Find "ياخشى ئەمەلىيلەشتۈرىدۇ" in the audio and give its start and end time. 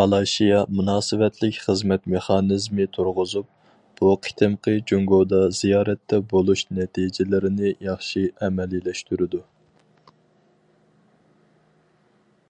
7.90-9.42